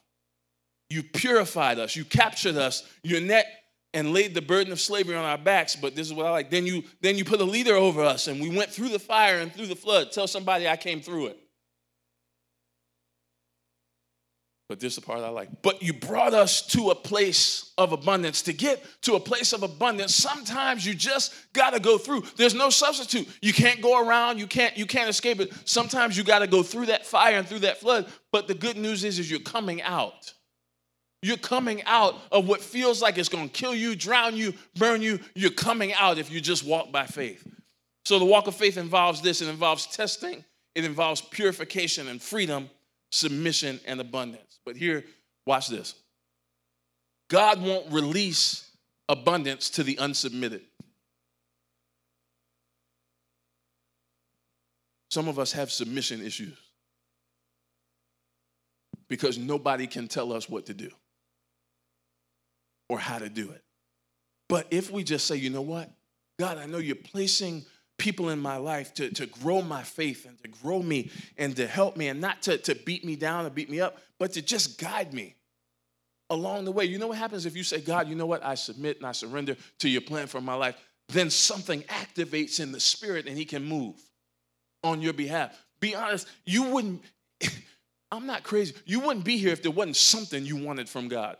[0.90, 1.94] You purified us.
[1.94, 2.82] You captured us.
[3.02, 3.46] Your net
[3.94, 5.76] and laid the burden of slavery on our backs.
[5.76, 6.50] But this is what I like.
[6.50, 9.38] Then you then you put a leader over us, and we went through the fire
[9.38, 10.12] and through the flood.
[10.12, 11.38] Tell somebody I came through it.
[14.68, 15.48] But this is the part I like.
[15.62, 18.42] But you brought us to a place of abundance.
[18.42, 22.24] To get to a place of abundance, sometimes you just gotta go through.
[22.36, 23.26] There's no substitute.
[23.40, 25.52] You can't go around, you can't, you can't escape it.
[25.64, 28.08] Sometimes you gotta go through that fire and through that flood.
[28.30, 30.34] But the good news is, is you're coming out.
[31.22, 35.02] You're coming out of what feels like it's going to kill you, drown you, burn
[35.02, 35.18] you.
[35.34, 37.44] You're coming out if you just walk by faith.
[38.04, 42.70] So the walk of faith involves this it involves testing, it involves purification and freedom,
[43.10, 44.47] submission and abundance.
[44.68, 45.02] But here,
[45.46, 45.94] watch this
[47.30, 48.70] God won't release
[49.08, 50.60] abundance to the unsubmitted.
[55.10, 56.54] Some of us have submission issues
[59.08, 60.90] because nobody can tell us what to do
[62.90, 63.62] or how to do it.
[64.50, 65.90] But if we just say, you know what?
[66.38, 67.64] God, I know you're placing
[67.98, 71.66] people in my life to, to grow my faith and to grow me and to
[71.66, 74.42] help me and not to, to beat me down or beat me up, but to
[74.42, 75.34] just guide me
[76.30, 76.84] along the way.
[76.84, 78.44] You know what happens if you say, God, you know what?
[78.44, 80.76] I submit and I surrender to your plan for my life.
[81.08, 83.96] Then something activates in the spirit and he can move
[84.84, 85.58] on your behalf.
[85.80, 87.02] Be honest, you wouldn't,
[88.12, 88.74] I'm not crazy.
[88.84, 91.36] You wouldn't be here if there wasn't something you wanted from God.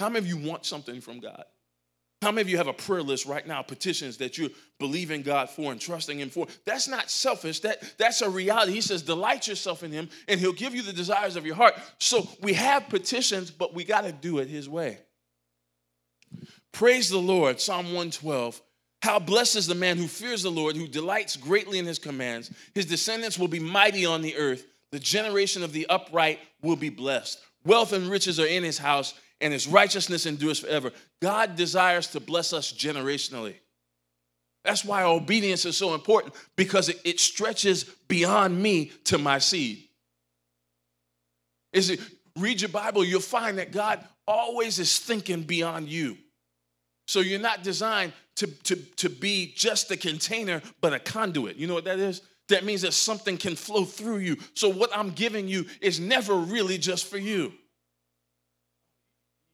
[0.00, 1.44] How many of you want something from God?
[2.20, 4.50] How many of you have a prayer list right now, petitions that you
[4.80, 6.48] believe in God for and trusting Him for?
[6.64, 7.60] That's not selfish.
[7.60, 8.72] That, that's a reality.
[8.72, 11.74] He says, delight yourself in Him, and He'll give you the desires of your heart.
[11.98, 14.98] So we have petitions, but we got to do it His way.
[16.72, 18.60] Praise the Lord, Psalm 112.
[19.00, 22.50] How blessed is the man who fears the Lord, who delights greatly in His commands.
[22.74, 24.66] His descendants will be mighty on the earth.
[24.90, 27.38] The generation of the upright will be blessed.
[27.64, 30.92] Wealth and riches are in His house and his righteousness endures forever.
[31.22, 33.54] God desires to bless us generationally.
[34.64, 39.84] That's why obedience is so important because it, it stretches beyond me to my seed.
[41.72, 42.00] Is it
[42.38, 46.16] read your Bible, you'll find that God always is thinking beyond you.
[47.06, 51.56] So you're not designed to, to, to be just a container, but a conduit.
[51.56, 52.22] You know what that is?
[52.48, 54.36] That means that something can flow through you.
[54.54, 57.52] So what I'm giving you is never really just for you.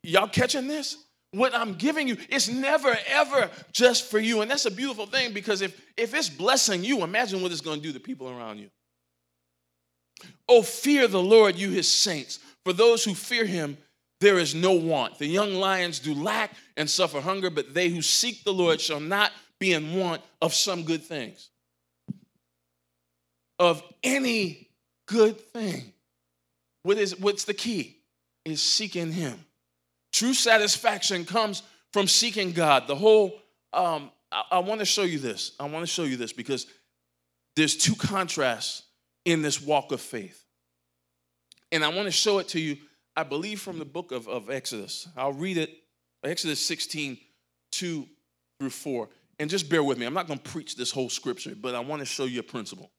[0.05, 0.99] Y'all catching this?
[1.33, 4.43] What I'm giving you is never ever just for you.
[4.43, 7.81] And that's a beautiful thing because if, if it's blessing you, imagine what it's going
[7.81, 8.71] to do to people around you.
[10.49, 12.39] Oh, fear the Lord, you his saints.
[12.65, 13.77] For those who fear him,
[14.21, 15.19] there is no want.
[15.19, 19.01] The young lions do lack and suffer hunger, but they who seek the Lord shall
[19.01, 21.51] not be in want of some good things.
[23.59, 24.69] Of any
[25.07, 25.93] good thing.
[26.83, 27.97] What is what's the key?
[28.45, 29.45] Is seeking him.
[30.15, 32.87] True satisfaction comes from seeking God.
[32.87, 33.35] The whole,
[33.73, 35.51] um, I, I want to show you this.
[35.59, 36.69] I want to show you this because
[37.57, 38.85] there's two contrasts
[39.25, 40.45] in this walk of faith.
[41.73, 42.77] And I want to show it to you,
[43.17, 45.09] I believe, from the book of, of Exodus.
[45.17, 45.71] I'll read it,
[46.23, 47.19] Exodus 16,
[47.73, 48.07] 2
[48.61, 49.09] through 4.
[49.41, 50.07] And just bear with me.
[50.07, 52.45] I'm not going to preach this whole scripture, but I want to show you a
[52.45, 52.93] principle.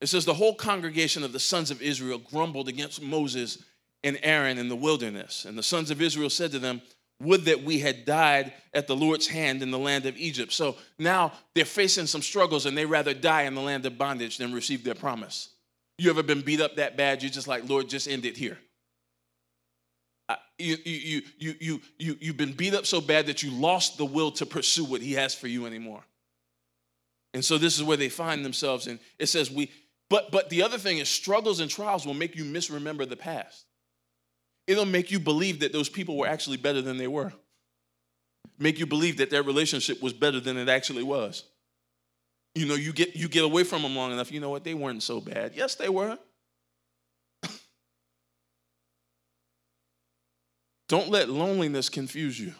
[0.00, 3.62] It says, The whole congregation of the sons of Israel grumbled against Moses
[4.04, 5.44] and Aaron in the wilderness.
[5.44, 6.82] And the sons of Israel said to them,
[7.20, 10.52] Would that we had died at the Lord's hand in the land of Egypt.
[10.52, 14.38] So now they're facing some struggles and they rather die in the land of bondage
[14.38, 15.50] than receive their promise.
[15.98, 17.22] You ever been beat up that bad?
[17.22, 18.58] You're just like, Lord, just end it here.
[20.58, 24.04] you, you, you, you, you, you've been beat up so bad that you lost the
[24.04, 26.04] will to pursue what He has for you anymore.
[27.34, 28.86] And so this is where they find themselves.
[28.86, 29.72] And it says, We,
[30.08, 33.64] but, but the other thing is, struggles and trials will make you misremember the past
[34.68, 37.32] it'll make you believe that those people were actually better than they were.
[38.58, 41.42] Make you believe that their relationship was better than it actually was.
[42.54, 44.62] You know, you get you get away from them long enough, you know what?
[44.64, 45.52] They weren't so bad.
[45.54, 46.18] Yes, they were.
[50.88, 52.52] Don't let loneliness confuse you.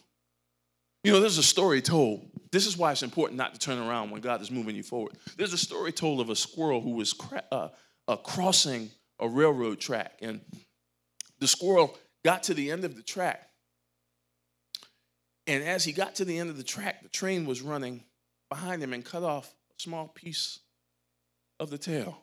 [1.05, 2.31] You know, there's a story told.
[2.51, 5.13] This is why it's important not to turn around when God is moving you forward.
[5.37, 7.69] There's a story told of a squirrel who was cra- uh,
[8.07, 8.91] uh, crossing
[9.21, 10.41] a railroad track, and
[11.39, 13.49] the squirrel got to the end of the track.
[15.47, 18.05] And as he got to the end of the track, the train was running
[18.51, 20.61] behind him and cut off a small piece
[21.59, 22.23] of the tail.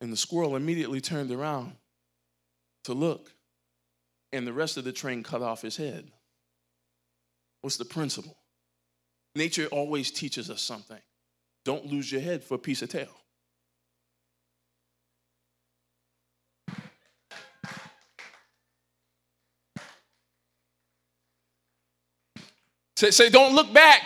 [0.00, 1.72] And the squirrel immediately turned around
[2.84, 3.32] to look,
[4.32, 6.10] and the rest of the train cut off his head.
[7.60, 8.38] What's the principle?
[9.34, 11.00] Nature always teaches us something.
[11.64, 13.19] Don't lose your head for a piece of tail.
[23.00, 24.02] Say, say don't look back.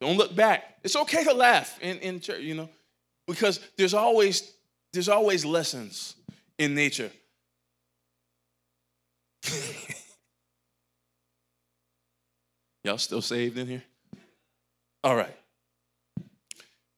[0.00, 0.78] Don't look back.
[0.82, 2.68] It's okay to laugh in, in church, you know,
[3.28, 4.52] because there's always
[4.92, 6.16] there's always lessons
[6.58, 7.12] in nature.
[12.82, 13.84] Y'all still saved in here?
[15.04, 15.36] All right.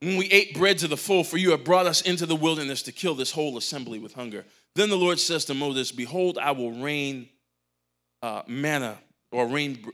[0.01, 2.81] when we ate bread to the full, for you have brought us into the wilderness
[2.85, 4.47] to kill this whole assembly with hunger.
[4.77, 7.29] Then the Lord says to Moses, Behold, I will rain
[8.23, 8.97] uh, manna
[9.33, 9.85] or rain,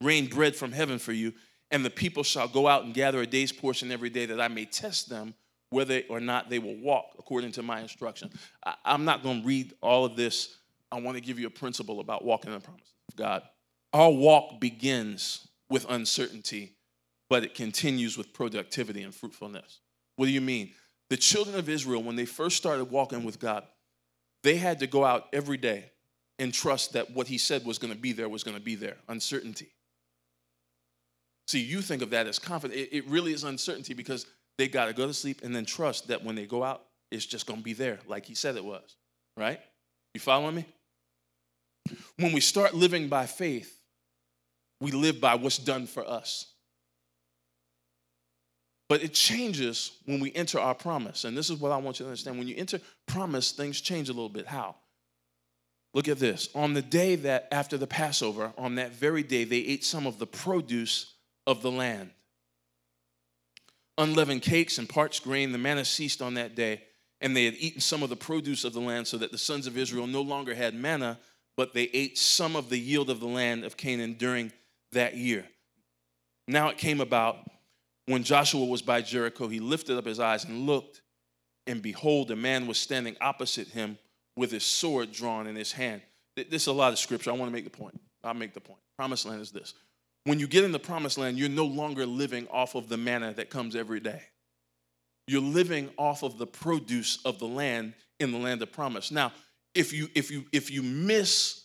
[0.00, 1.32] rain bread from heaven for you,
[1.70, 4.48] and the people shall go out and gather a day's portion every day that I
[4.48, 5.34] may test them
[5.70, 8.30] whether or not they will walk according to my instruction.
[8.64, 10.56] I, I'm not going to read all of this.
[10.90, 13.42] I want to give you a principle about walking in the promises of God.
[13.92, 16.74] Our walk begins with uncertainty,
[17.28, 19.78] but it continues with productivity and fruitfulness.
[20.16, 20.72] What do you mean?
[21.08, 23.64] The children of Israel, when they first started walking with God,
[24.42, 25.90] they had to go out every day
[26.40, 28.74] and trust that what He said was going to be there was going to be
[28.74, 28.96] there.
[29.08, 29.68] Uncertainty.
[31.46, 32.80] See, you think of that as confidence.
[32.80, 34.26] It, it really is uncertainty because
[34.58, 37.26] they got to go to sleep and then trust that when they go out, it's
[37.26, 38.96] just going to be there like He said it was,
[39.36, 39.60] right?
[40.14, 40.66] You following me?
[42.16, 43.80] When we start living by faith,
[44.80, 46.46] we live by what's done for us.
[48.88, 51.24] But it changes when we enter our promise.
[51.24, 52.38] And this is what I want you to understand.
[52.38, 54.46] When you enter promise, things change a little bit.
[54.46, 54.74] How?
[55.92, 56.48] Look at this.
[56.54, 60.18] On the day that after the Passover, on that very day, they ate some of
[60.18, 61.14] the produce
[61.46, 62.10] of the land.
[63.98, 66.82] Unleavened cakes and parched grain, the manna ceased on that day,
[67.20, 69.66] and they had eaten some of the produce of the land, so that the sons
[69.66, 71.18] of Israel no longer had manna,
[71.56, 74.52] but they ate some of the yield of the land of Canaan during
[74.92, 75.44] that year.
[76.46, 77.36] Now it came about
[78.06, 81.02] when Joshua was by Jericho, he lifted up his eyes and looked,
[81.66, 83.98] and behold, a man was standing opposite him
[84.36, 86.02] with his sword drawn in his hand.
[86.36, 87.30] This is a lot of scripture.
[87.30, 88.00] I want to make the point.
[88.24, 88.80] I'll make the point.
[88.96, 89.74] Promised land is this.
[90.24, 93.32] When you get in the promised land, you're no longer living off of the manna
[93.34, 94.22] that comes every day.
[95.26, 99.10] You're living off of the produce of the land in the land of promise.
[99.10, 99.32] Now,
[99.74, 101.64] if you if you if you miss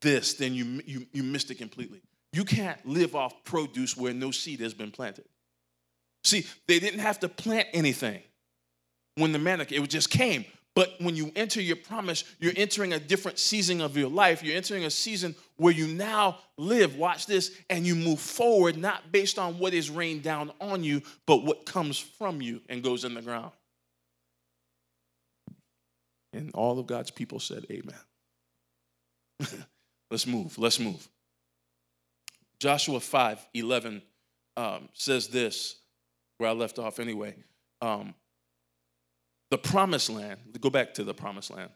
[0.00, 2.00] this, then you you, you missed it completely.
[2.32, 5.26] You can't live off produce where no seed has been planted.
[6.24, 8.22] See, they didn't have to plant anything
[9.16, 10.44] when the manna it just came.
[10.74, 14.42] But when you enter your promise, you're entering a different season of your life.
[14.42, 19.12] You're entering a season where you now live, watch this, and you move forward, not
[19.12, 23.04] based on what is rained down on you, but what comes from you and goes
[23.04, 23.52] in the ground.
[26.32, 27.94] And all of God's people said, Amen.
[30.10, 31.06] let's move, let's move.
[32.58, 34.02] Joshua 5 11
[34.56, 35.76] um, says this,
[36.38, 37.34] where I left off anyway.
[37.82, 38.14] Um,
[39.52, 41.68] the promised land, go back to the promised land,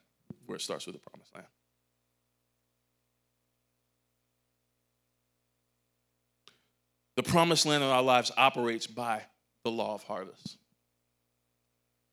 [0.46, 1.46] where it starts with the promised land.
[7.16, 9.24] The promised land in our lives operates by
[9.62, 10.56] the law of harvest.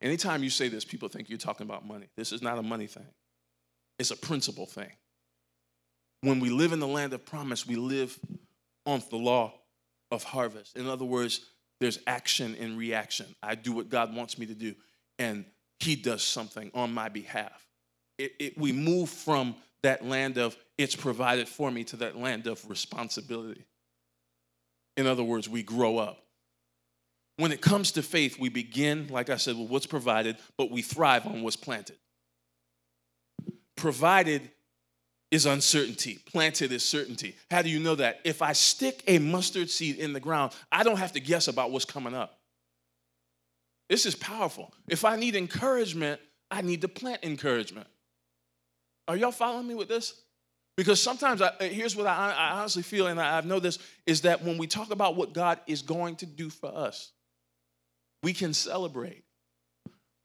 [0.02, 2.08] Anytime you say this, people think you're talking about money.
[2.17, 3.08] This is not a money thing,
[3.97, 4.91] it's a principle thing.
[6.19, 8.19] When we live in the land of promise, we live
[8.86, 9.54] on the law
[10.12, 10.76] of harvest.
[10.76, 11.39] In other words,
[11.80, 13.34] there's action and reaction.
[13.41, 14.76] I do what God wants me to do,
[15.17, 15.45] and
[15.79, 17.67] He does something on my behalf.
[18.17, 22.47] It, it, we move from that land of it's provided for me to that land
[22.47, 23.65] of responsibility.
[24.95, 26.19] In other words, we grow up.
[27.38, 30.81] When it comes to faith, we begin, like I said, with what's provided, but we
[30.81, 31.97] thrive on what's planted.
[33.75, 34.51] Provided
[35.31, 36.19] is uncertainty.
[36.31, 37.36] Planted is certainty.
[37.49, 38.19] How do you know that?
[38.23, 41.71] If I stick a mustard seed in the ground, I don't have to guess about
[41.71, 42.38] what's coming up.
[43.89, 44.73] This is powerful.
[44.87, 46.19] If I need encouragement,
[46.49, 47.87] I need to plant encouragement.
[49.07, 50.21] Are y'all following me with this?
[50.75, 54.21] Because sometimes, I, here's what I, I honestly feel, and I, I know this, is
[54.21, 57.11] that when we talk about what God is going to do for us,
[58.23, 59.23] we can celebrate.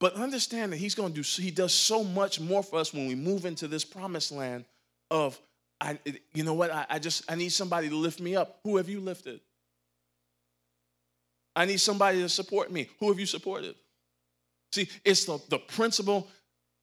[0.01, 3.07] But understand that He's going to do, He does so much more for us when
[3.09, 4.65] we move into this promised land
[5.11, 5.39] of,
[5.81, 5.99] I,
[6.33, 8.61] you know what, I, I just, I need somebody to lift me up.
[8.65, 9.41] Who have you lifted?
[11.59, 12.89] I need somebody to support me.
[13.01, 13.75] Who have you supported?
[14.71, 16.29] See, it's the, the principle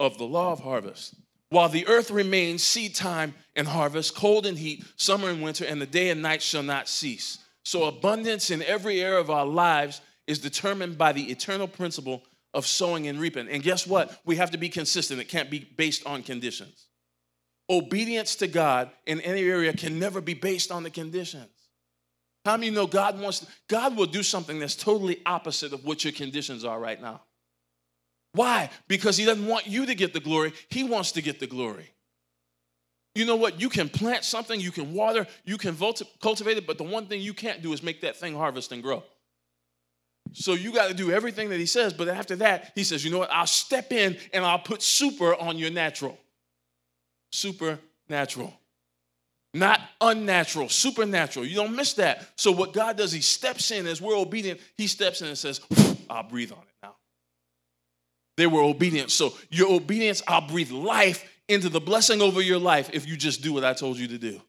[0.01, 1.15] of the law of harvest.
[1.47, 5.81] While the earth remains, seed time and harvest, cold and heat, summer and winter, and
[5.81, 7.37] the day and night shall not cease.
[7.63, 12.67] So, abundance in every area of our lives is determined by the eternal principle of
[12.67, 13.47] sowing and reaping.
[13.47, 14.19] And guess what?
[14.25, 15.21] We have to be consistent.
[15.21, 16.87] It can't be based on conditions.
[17.69, 21.54] Obedience to God in any area can never be based on the conditions.
[22.45, 26.13] How many know God wants, God will do something that's totally opposite of what your
[26.13, 27.21] conditions are right now?
[28.33, 28.69] Why?
[28.87, 31.89] Because He doesn't want you to get the glory, He wants to get the glory.
[33.15, 33.59] You know what?
[33.61, 35.75] You can plant something, you can water, you can
[36.21, 38.83] cultivate it, but the one thing you can't do is make that thing harvest and
[38.83, 39.03] grow.
[40.33, 43.11] So you got to do everything that he says, but after that, he says, you
[43.11, 43.31] know what?
[43.31, 46.17] I'll step in and I'll put super on your natural
[47.31, 48.53] supernatural.
[49.55, 51.45] Not unnatural, supernatural.
[51.45, 52.27] You don't miss that.
[52.35, 55.61] So, what God does, He steps in as we're obedient, He steps in and says,
[56.09, 56.95] I'll breathe on it now.
[58.37, 59.11] They were obedient.
[59.11, 63.41] So, your obedience, I'll breathe life into the blessing over your life if you just
[63.41, 64.41] do what I told you to do.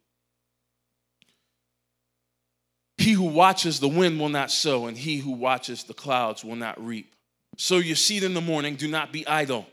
[2.99, 6.57] He who watches the wind will not sow, and he who watches the clouds will
[6.57, 7.15] not reap.
[7.59, 9.67] Sow your seed in the morning, do not be idle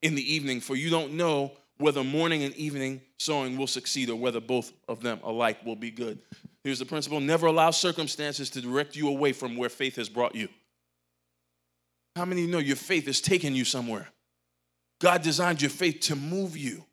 [0.00, 4.16] in the evening, for you don't know whether morning and evening sowing will succeed or
[4.16, 6.18] whether both of them alike will be good.
[6.64, 10.34] Here's the principle never allow circumstances to direct you away from where faith has brought
[10.34, 10.48] you.
[12.16, 14.08] How many know your faith has taken you somewhere?
[15.00, 16.84] God designed your faith to move you.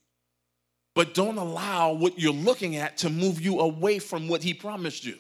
[0.94, 5.04] But don't allow what you're looking at to move you away from what He promised
[5.04, 5.18] you.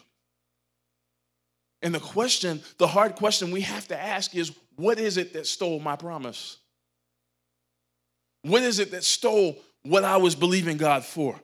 [1.82, 5.47] And the question, the hard question we have to ask is what is it that
[5.47, 6.57] stole my promise?
[8.46, 11.39] What is it that stole what I was believing God for?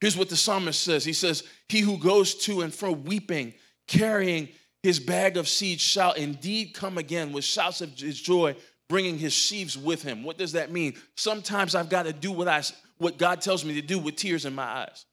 [0.00, 3.54] Here's what the psalmist says He says, He who goes to and fro weeping,
[3.88, 4.48] carrying
[4.82, 8.54] his bag of seed, shall indeed come again with shouts of his joy,
[8.88, 10.22] bringing his sheaves with him.
[10.22, 10.94] What does that mean?
[11.16, 12.62] Sometimes I've got to do what, I,
[12.98, 15.04] what God tells me to do with tears in my eyes.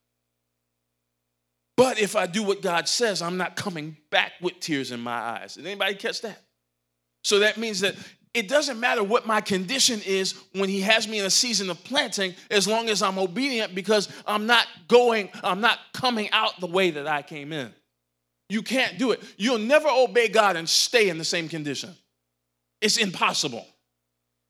[1.78, 5.17] But if I do what God says, I'm not coming back with tears in my
[5.17, 5.55] eyes.
[5.55, 6.41] Did anybody catch that?
[7.24, 7.95] So that means that
[8.34, 11.84] it doesn't matter what my condition is when he has me in a season of
[11.84, 16.67] planting as long as I'm obedient because I'm not going, I'm not coming out the
[16.67, 17.73] way that I came in.
[18.47, 19.23] You can't do it.
[19.38, 21.95] You'll never obey God and stay in the same condition.
[22.82, 23.65] It's impossible.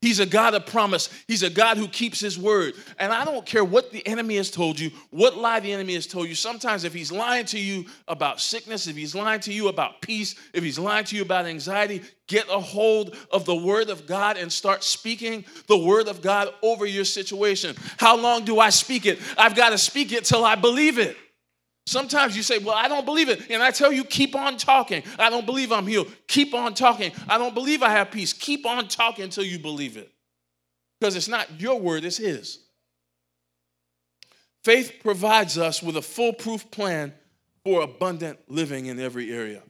[0.02, 1.10] He's a God of promise.
[1.28, 2.74] He's a God who keeps his word.
[3.00, 6.08] And I don't care what the enemy has told you, what lie the enemy has
[6.08, 6.36] told you.
[6.36, 10.36] Sometimes, if he's lying to you about sickness, if he's lying to you about peace,
[10.54, 14.38] if he's lying to you about anxiety, get a hold of the word of God
[14.38, 17.76] and start speaking the word of God over your situation.
[17.98, 19.20] How long do I speak it?
[19.38, 21.18] I've got to speak it till I believe it.
[21.90, 23.50] Sometimes you say, Well, I don't believe it.
[23.50, 25.02] And I tell you, keep on talking.
[25.18, 26.12] I don't believe I'm healed.
[26.28, 27.12] Keep on talking.
[27.28, 28.32] I don't believe I have peace.
[28.32, 30.12] Keep on talking until you believe it.
[31.00, 32.60] Because it's not your word, it's His.
[34.64, 37.12] Faith provides us with a foolproof plan
[37.64, 39.64] for abundant living in every area.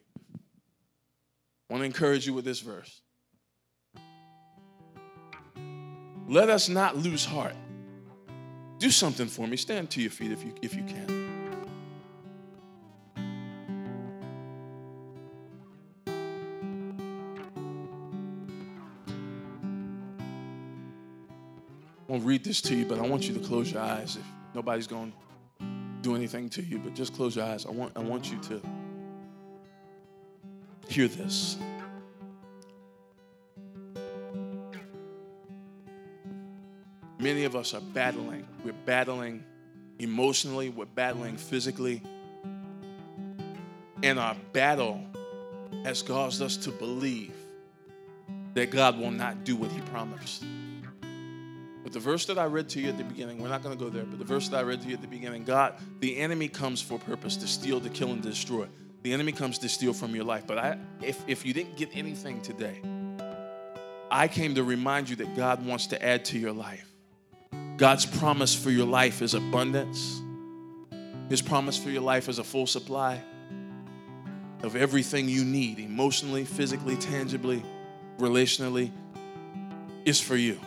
[1.70, 3.00] I want to encourage you with this verse.
[6.28, 7.56] Let us not lose heart.
[8.78, 9.56] Do something for me.
[9.56, 11.19] Stand to your feet if you, if you can.
[22.20, 24.18] Won't read this to you, but I want you to close your eyes.
[24.18, 25.66] If nobody's going to
[26.02, 27.66] do anything to you, but just close your eyes.
[27.66, 28.62] I want, I want you to
[30.90, 31.58] hear this.
[37.20, 38.46] Many of us are battling.
[38.66, 39.46] We're battling
[40.00, 42.02] emotionally, we're battling physically.
[44.04, 45.02] And our battle
[45.86, 47.34] has caused us to believe
[48.56, 50.44] that God will not do what He promised.
[51.84, 53.84] But the verse that I read to you at the beginning, we're not going to
[53.84, 56.18] go there, but the verse that I read to you at the beginning, God, the
[56.18, 58.68] enemy comes for purpose to steal, to kill, and destroy.
[59.04, 60.46] The enemy comes to steal from your life.
[60.46, 62.82] But I, if, if you didn't get anything today,
[64.12, 66.86] I came to remind you that God wants to add to your life.
[67.78, 70.22] God's promise for your life is abundance.
[71.30, 73.22] His promise for your life is a full supply
[74.64, 77.64] of everything you need emotionally, physically, tangibly,
[78.18, 78.92] relationally,
[80.04, 80.60] is for you.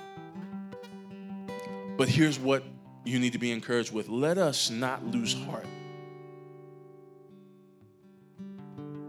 [2.03, 2.65] But here's what
[3.05, 5.69] you need to be encouraged with let us not lose heart.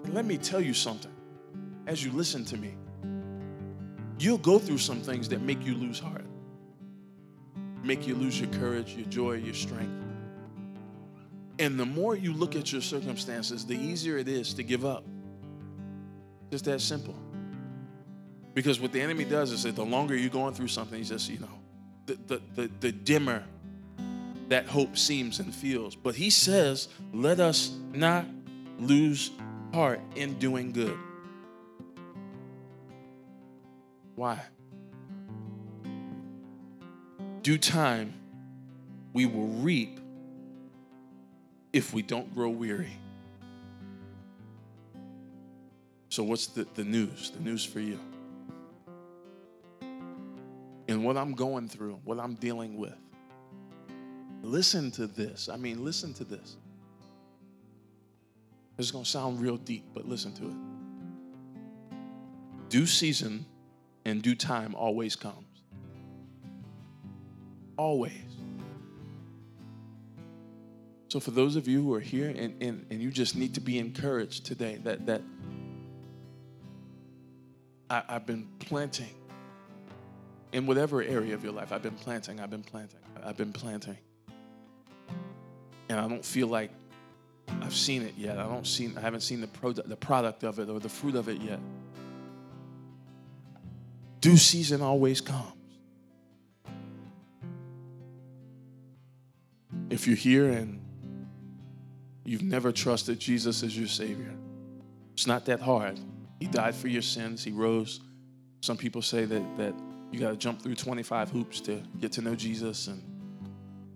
[0.10, 1.12] Let me tell you something
[1.88, 2.76] as you listen to me.
[4.20, 6.28] You'll go through some things that make you lose heart,
[7.82, 10.06] make you lose your courage, your joy, your strength.
[11.58, 15.04] And the more you look at your circumstances, the easier it is to give up.
[16.52, 17.16] Just that simple.
[18.54, 21.28] Because what the enemy does is that the longer you're going through something, he just,
[21.28, 21.63] you know,
[22.06, 23.44] the, the, the, the dimmer
[24.50, 25.96] that hope seems and feels.
[25.96, 28.26] But he says, let us not
[28.80, 29.32] lose
[29.74, 30.98] heart in doing good.
[34.16, 34.42] Why?
[37.42, 38.14] Due time,
[39.12, 40.00] we will reap
[41.72, 42.98] if we don't grow weary.
[46.10, 47.32] So, what's the, the news?
[47.32, 48.00] The news for you
[50.88, 52.96] and what I'm going through, what I'm dealing with.
[54.42, 55.50] Listen to this.
[55.50, 56.58] I mean, listen to this.
[58.78, 60.56] It's going to sound real deep, but listen to it.
[62.70, 63.46] Due season
[64.04, 65.38] and due time always comes.
[67.78, 68.14] Always.
[71.08, 73.62] So for those of you who are here and, and, and you just need to
[73.62, 75.22] be encouraged today that that
[77.90, 79.14] I, I've been planting
[80.54, 81.72] in whatever area of your life.
[81.72, 83.98] I've been planting, I've been planting, I've been planting.
[85.90, 86.72] And I don't feel like
[87.62, 88.38] I've seen it yet.
[88.38, 91.16] I don't see I haven't seen the product the product of it or the fruit
[91.16, 91.60] of it yet.
[94.22, 95.52] Due season always comes.
[99.90, 100.80] If you're here and
[102.24, 104.34] you've never trusted Jesus as your Savior,
[105.14, 106.00] it's not that hard.
[106.40, 108.00] He died for your sins, He rose.
[108.62, 109.76] Some people say that, that
[110.14, 113.02] you got to jump through 25 hoops to get to know Jesus and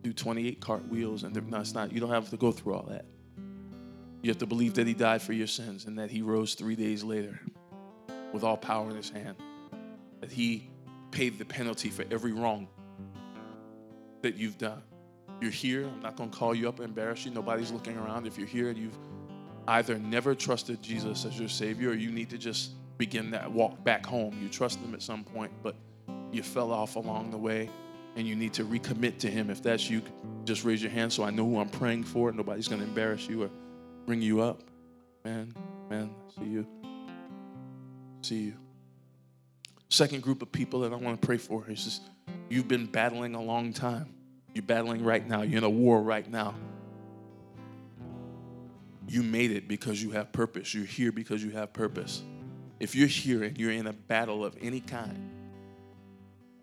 [0.01, 1.23] do 28 cartwheels.
[1.23, 1.91] And no, it's not.
[1.91, 3.05] You don't have to go through all that.
[4.23, 6.75] You have to believe that He died for your sins and that He rose three
[6.75, 7.39] days later
[8.33, 9.37] with all power in His hand
[10.21, 10.71] that He
[11.11, 12.67] paid the penalty for every wrong
[14.23, 14.81] that you've done.
[15.39, 15.85] You're here.
[15.85, 17.31] I'm not going to call you up and embarrass you.
[17.31, 18.25] Nobody's looking around.
[18.25, 18.97] If you're here and you've
[19.67, 23.83] either never trusted Jesus as your Savior or you need to just begin that walk
[23.83, 24.35] back home.
[24.41, 25.75] You trust Him at some point, but
[26.31, 27.69] you fell off along the way
[28.15, 29.49] and you need to recommit to Him.
[29.49, 30.01] If that's you,
[30.43, 32.31] just raise your hand so I know who I'm praying for.
[32.31, 33.49] Nobody's going to embarrass you or
[34.05, 34.63] bring you up.
[35.23, 35.53] Man,
[35.89, 36.67] man, see you.
[38.21, 38.53] See you.
[39.89, 42.01] Second group of people that I want to pray for is just
[42.49, 44.13] you've been battling a long time.
[44.53, 45.43] You're battling right now.
[45.43, 46.55] You're in a war right now.
[49.07, 50.73] You made it because you have purpose.
[50.73, 52.23] You're here because you have purpose.
[52.79, 55.36] If you're here and you're in a battle of any kind,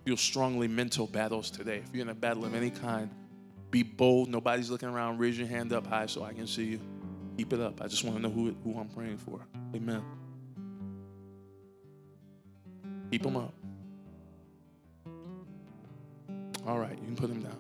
[0.04, 1.82] feel strongly mental battles today.
[1.84, 3.10] If you're in a battle of any kind,
[3.70, 4.28] be bold.
[4.28, 5.18] Nobody's looking around.
[5.18, 6.80] Raise your hand up high so I can see you.
[7.36, 7.80] Keep it up.
[7.80, 9.40] I just want to know who, who I'm praying for.
[9.74, 10.02] Amen.
[13.10, 13.54] Keep them up.
[16.66, 17.58] All right, you can put them down.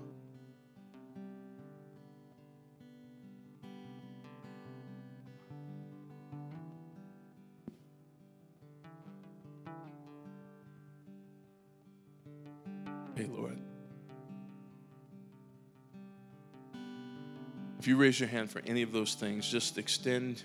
[17.84, 20.42] If you raise your hand for any of those things, just extend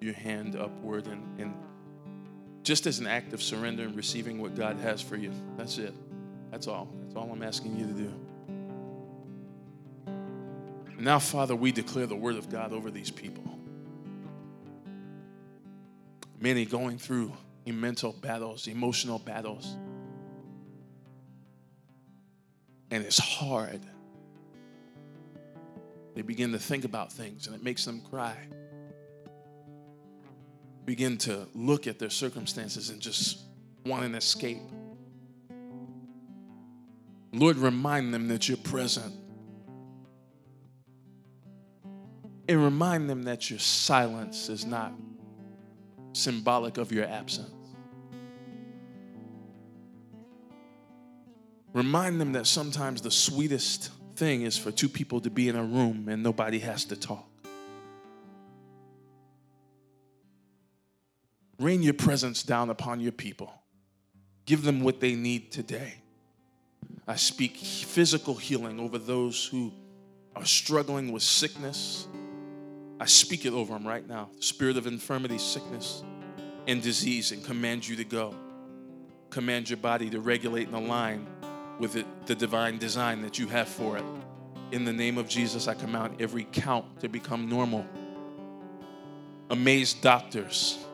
[0.00, 1.54] your hand upward and, and
[2.64, 5.30] just as an act of surrender and receiving what God has for you.
[5.56, 5.94] That's it.
[6.50, 6.88] That's all.
[7.02, 8.12] That's all I'm asking you to do.
[10.98, 13.44] Now, Father, we declare the word of God over these people.
[16.40, 17.32] Many going through
[17.64, 19.76] mental battles, emotional battles.
[22.90, 23.82] And it's hard.
[26.16, 28.36] They begin to think about things and it makes them cry
[30.86, 33.40] begin to look at their circumstances and just
[33.84, 34.62] want an escape.
[37.32, 39.12] Lord, remind them that you're present.
[42.48, 44.92] And remind them that your silence is not
[46.12, 47.50] symbolic of your absence.
[51.72, 55.62] Remind them that sometimes the sweetest thing is for two people to be in a
[55.62, 57.28] room and nobody has to talk.
[61.58, 63.52] Rain your presence down upon your people.
[64.44, 65.94] Give them what they need today.
[67.08, 69.72] I speak physical healing over those who
[70.34, 72.06] are struggling with sickness.
[73.00, 74.30] I speak it over them right now.
[74.40, 76.02] Spirit of infirmity, sickness,
[76.66, 78.34] and disease, and command you to go.
[79.30, 81.26] Command your body to regulate and align
[81.78, 84.04] with it, the divine design that you have for it.
[84.72, 87.86] In the name of Jesus, I command every count to become normal.
[89.50, 90.84] Amazed doctors,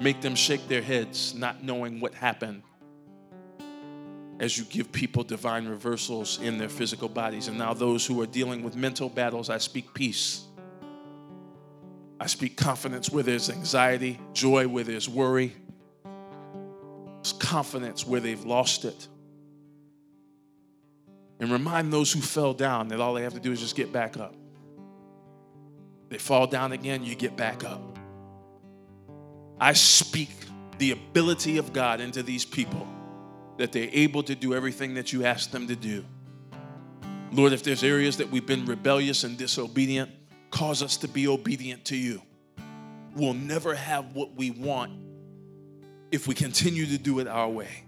[0.00, 2.62] Make them shake their heads, not knowing what happened
[4.40, 7.48] as you give people divine reversals in their physical bodies.
[7.48, 10.44] And now, those who are dealing with mental battles, I speak peace.
[12.18, 15.52] I speak confidence where there's anxiety, joy where there's worry,
[17.38, 19.06] confidence where they've lost it.
[21.40, 23.92] And remind those who fell down that all they have to do is just get
[23.92, 24.34] back up.
[26.10, 27.98] They fall down again, you get back up.
[29.58, 30.30] I speak
[30.78, 32.86] the ability of God into these people
[33.58, 36.04] that they're able to do everything that you ask them to do.
[37.32, 40.10] Lord, if there's areas that we've been rebellious and disobedient,
[40.50, 42.20] cause us to be obedient to you.
[43.14, 44.92] We'll never have what we want
[46.10, 47.84] if we continue to do it our way.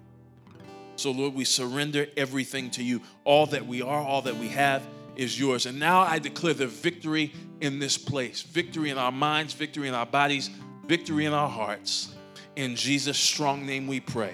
[1.02, 3.00] So, Lord, we surrender everything to you.
[3.24, 4.86] All that we are, all that we have
[5.16, 5.66] is yours.
[5.66, 9.94] And now I declare the victory in this place victory in our minds, victory in
[9.94, 10.48] our bodies,
[10.86, 12.14] victory in our hearts.
[12.54, 14.32] In Jesus' strong name we pray.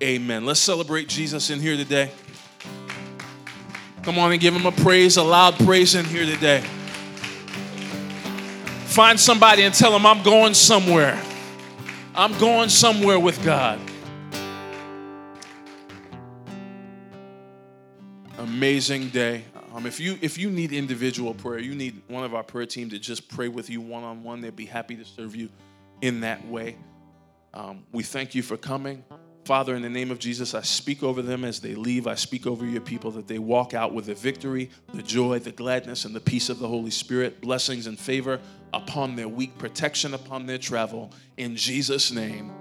[0.00, 0.46] Amen.
[0.46, 2.12] Let's celebrate Jesus in here today.
[4.04, 6.60] Come on and give him a praise, a loud praise in here today.
[8.84, 11.20] Find somebody and tell them, I'm going somewhere.
[12.14, 13.80] I'm going somewhere with God.
[18.54, 19.44] Amazing day.
[19.72, 22.90] Um, if you if you need individual prayer, you need one of our prayer team
[22.90, 24.42] to just pray with you one on one.
[24.42, 25.48] They'd be happy to serve you
[26.02, 26.76] in that way.
[27.54, 29.04] Um, we thank you for coming.
[29.46, 32.06] Father, in the name of Jesus, I speak over them as they leave.
[32.06, 35.52] I speak over your people that they walk out with the victory, the joy, the
[35.52, 38.38] gladness, and the peace of the Holy Spirit, blessings and favor
[38.74, 41.10] upon their week, protection upon their travel.
[41.38, 42.52] In Jesus' name,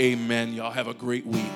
[0.00, 0.54] amen.
[0.54, 1.52] Y'all have a great week.